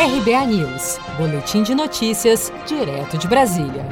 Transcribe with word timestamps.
RBA 0.00 0.46
News, 0.46 0.96
Boletim 1.16 1.64
de 1.64 1.74
Notícias, 1.74 2.52
direto 2.64 3.18
de 3.18 3.26
Brasília. 3.26 3.84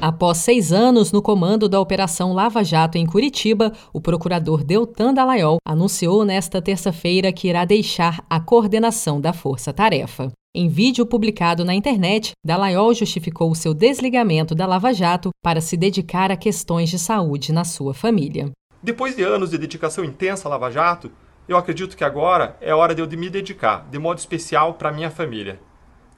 Após 0.00 0.38
seis 0.38 0.72
anos 0.72 1.12
no 1.12 1.22
comando 1.22 1.68
da 1.68 1.78
Operação 1.78 2.32
Lava 2.32 2.64
Jato 2.64 2.98
em 2.98 3.06
Curitiba, 3.06 3.72
o 3.92 4.00
procurador 4.00 4.64
Deltan 4.64 5.14
Dallagnol 5.14 5.58
anunciou 5.64 6.24
nesta 6.24 6.60
terça-feira 6.60 7.32
que 7.32 7.46
irá 7.46 7.64
deixar 7.64 8.24
a 8.28 8.40
coordenação 8.40 9.20
da 9.20 9.32
Força 9.32 9.72
Tarefa. 9.72 10.32
Em 10.52 10.68
vídeo 10.68 11.06
publicado 11.06 11.64
na 11.64 11.72
internet, 11.72 12.32
Dallagnol 12.44 12.92
justificou 12.92 13.48
o 13.48 13.54
seu 13.54 13.72
desligamento 13.72 14.56
da 14.56 14.66
Lava 14.66 14.92
Jato 14.92 15.30
para 15.40 15.60
se 15.60 15.76
dedicar 15.76 16.32
a 16.32 16.36
questões 16.36 16.90
de 16.90 16.98
saúde 16.98 17.52
na 17.52 17.62
sua 17.62 17.94
família. 17.94 18.50
Depois 18.82 19.14
de 19.14 19.22
anos 19.22 19.50
de 19.50 19.58
dedicação 19.58 20.04
intensa 20.04 20.48
à 20.48 20.50
Lava 20.50 20.68
Jato, 20.68 21.12
eu 21.48 21.56
acredito 21.56 21.96
que 21.96 22.04
agora 22.04 22.56
é 22.60 22.74
hora 22.74 22.94
de 22.94 23.02
eu 23.02 23.08
me 23.18 23.30
dedicar, 23.30 23.86
de 23.90 23.98
modo 23.98 24.18
especial, 24.18 24.74
para 24.74 24.92
minha 24.92 25.10
família 25.10 25.58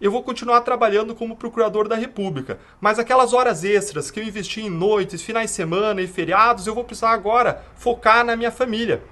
eu 0.04 0.10
vou 0.10 0.22
continuar 0.22 0.60
trabalhando 0.60 1.14
como 1.14 1.34
procurador 1.34 1.88
da 1.88 1.96
República, 1.96 2.58
mas 2.78 2.98
aquelas 2.98 3.32
horas 3.32 3.64
extras 3.64 4.10
que 4.10 4.20
eu 4.20 4.24
investi 4.24 4.60
em 4.60 4.68
noites, 4.68 5.22
finais 5.22 5.50
de 5.50 5.56
semana 5.56 6.02
e 6.02 6.06
feriados, 6.06 6.66
eu 6.66 6.74
vou 6.74 6.84
precisar 6.84 7.12
agora 7.12 7.64
focar 7.76 8.22
na 8.22 8.36
minha 8.36 8.50
família. 8.50 9.02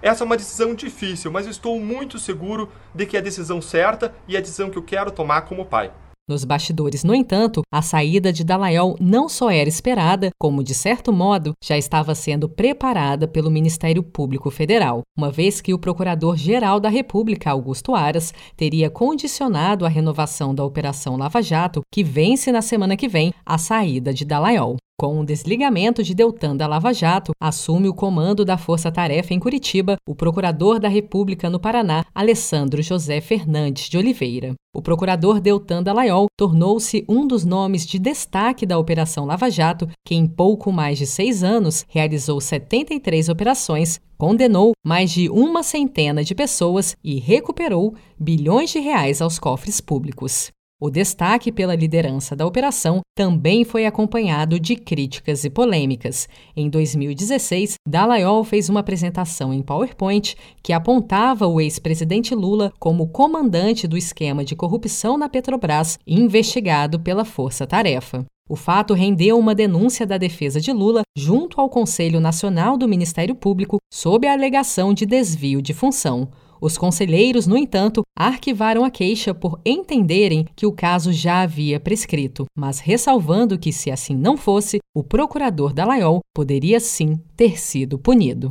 Essa 0.00 0.24
é 0.24 0.26
uma 0.26 0.38
decisão 0.38 0.74
difícil, 0.74 1.30
mas 1.30 1.44
eu 1.44 1.50
estou 1.50 1.78
muito 1.78 2.18
seguro 2.18 2.72
de 2.94 3.04
que 3.04 3.16
é 3.16 3.20
a 3.20 3.22
decisão 3.22 3.60
certa 3.60 4.14
e 4.26 4.34
a 4.34 4.40
decisão 4.40 4.70
que 4.70 4.78
eu 4.78 4.82
quero 4.82 5.10
tomar 5.10 5.42
como 5.42 5.66
pai. 5.66 5.92
Nos 6.30 6.44
bastidores, 6.44 7.02
no 7.02 7.12
entanto, 7.12 7.62
a 7.72 7.82
saída 7.82 8.32
de 8.32 8.44
Dallagnol 8.44 8.96
não 9.00 9.28
só 9.28 9.50
era 9.50 9.68
esperada, 9.68 10.30
como, 10.38 10.62
de 10.62 10.74
certo 10.74 11.12
modo, 11.12 11.54
já 11.60 11.76
estava 11.76 12.14
sendo 12.14 12.48
preparada 12.48 13.26
pelo 13.26 13.50
Ministério 13.50 14.00
Público 14.00 14.48
Federal, 14.48 15.02
uma 15.18 15.28
vez 15.28 15.60
que 15.60 15.74
o 15.74 15.78
Procurador-Geral 15.78 16.78
da 16.78 16.88
República, 16.88 17.50
Augusto 17.50 17.96
Aras, 17.96 18.32
teria 18.56 18.88
condicionado 18.88 19.84
a 19.84 19.88
renovação 19.88 20.54
da 20.54 20.64
Operação 20.64 21.16
Lava 21.16 21.42
Jato, 21.42 21.80
que 21.92 22.04
vence 22.04 22.52
na 22.52 22.62
semana 22.62 22.96
que 22.96 23.08
vem, 23.08 23.34
a 23.44 23.58
saída 23.58 24.14
de 24.14 24.24
Dallagnol. 24.24 24.76
Com 25.00 25.18
o 25.18 25.24
desligamento 25.24 26.02
de 26.02 26.14
Deltan 26.14 26.54
da 26.54 26.66
Lava 26.66 26.92
Jato, 26.92 27.32
assume 27.40 27.88
o 27.88 27.94
comando 27.94 28.44
da 28.44 28.58
Força 28.58 28.92
Tarefa 28.92 29.32
em 29.32 29.40
Curitiba 29.40 29.96
o 30.06 30.14
procurador 30.14 30.78
da 30.78 30.88
República 30.90 31.48
no 31.48 31.58
Paraná, 31.58 32.04
Alessandro 32.14 32.82
José 32.82 33.18
Fernandes 33.22 33.88
de 33.88 33.96
Oliveira. 33.96 34.52
O 34.76 34.82
procurador 34.82 35.40
Deltan 35.40 35.82
Dallagnol 35.82 36.26
tornou-se 36.38 37.02
um 37.08 37.26
dos 37.26 37.46
nomes 37.46 37.86
de 37.86 37.98
destaque 37.98 38.66
da 38.66 38.78
Operação 38.78 39.24
Lava 39.24 39.48
Jato, 39.48 39.88
que 40.06 40.14
em 40.14 40.26
pouco 40.26 40.70
mais 40.70 40.98
de 40.98 41.06
seis 41.06 41.42
anos 41.42 41.86
realizou 41.88 42.38
73 42.38 43.30
operações, 43.30 43.98
condenou 44.18 44.72
mais 44.84 45.10
de 45.10 45.30
uma 45.30 45.62
centena 45.62 46.22
de 46.22 46.34
pessoas 46.34 46.94
e 47.02 47.18
recuperou 47.18 47.94
bilhões 48.18 48.68
de 48.68 48.80
reais 48.80 49.22
aos 49.22 49.38
cofres 49.38 49.80
públicos. 49.80 50.52
O 50.82 50.88
destaque 50.88 51.52
pela 51.52 51.74
liderança 51.74 52.34
da 52.34 52.46
operação 52.46 53.02
também 53.14 53.66
foi 53.66 53.84
acompanhado 53.84 54.58
de 54.58 54.74
críticas 54.74 55.44
e 55.44 55.50
polêmicas. 55.50 56.26
Em 56.56 56.70
2016, 56.70 57.74
Dallagnol 57.86 58.42
fez 58.44 58.70
uma 58.70 58.80
apresentação 58.80 59.52
em 59.52 59.60
PowerPoint 59.60 60.34
que 60.62 60.72
apontava 60.72 61.46
o 61.46 61.60
ex-presidente 61.60 62.34
Lula 62.34 62.72
como 62.78 63.08
comandante 63.08 63.86
do 63.86 63.98
esquema 63.98 64.42
de 64.42 64.56
corrupção 64.56 65.18
na 65.18 65.28
Petrobras, 65.28 65.98
investigado 66.06 66.98
pela 66.98 67.26
Força 67.26 67.66
Tarefa. 67.66 68.24
O 68.48 68.56
fato 68.56 68.94
rendeu 68.94 69.38
uma 69.38 69.54
denúncia 69.54 70.06
da 70.06 70.16
defesa 70.16 70.62
de 70.62 70.72
Lula 70.72 71.02
junto 71.14 71.60
ao 71.60 71.68
Conselho 71.68 72.20
Nacional 72.20 72.78
do 72.78 72.88
Ministério 72.88 73.34
Público 73.34 73.76
sob 73.92 74.26
a 74.26 74.32
alegação 74.32 74.94
de 74.94 75.04
desvio 75.04 75.60
de 75.60 75.74
função. 75.74 76.26
Os 76.60 76.76
conselheiros, 76.76 77.46
no 77.46 77.56
entanto, 77.56 78.02
arquivaram 78.14 78.84
a 78.84 78.90
queixa 78.90 79.32
por 79.32 79.58
entenderem 79.64 80.46
que 80.54 80.66
o 80.66 80.72
caso 80.72 81.12
já 81.12 81.40
havia 81.40 81.80
prescrito, 81.80 82.44
mas 82.54 82.80
ressalvando 82.80 83.58
que, 83.58 83.72
se 83.72 83.90
assim 83.90 84.14
não 84.14 84.36
fosse, 84.36 84.78
o 84.94 85.02
procurador 85.02 85.72
Dallagnol 85.72 86.20
poderia 86.34 86.78
sim 86.78 87.18
ter 87.34 87.58
sido 87.58 87.98
punido. 87.98 88.50